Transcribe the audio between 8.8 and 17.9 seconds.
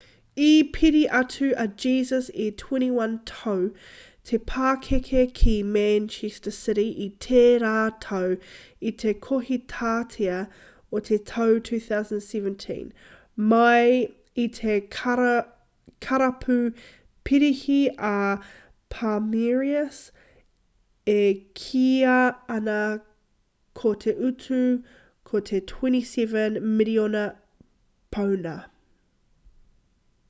i te kohitātea o te tau 2017 mai i te karapu parihi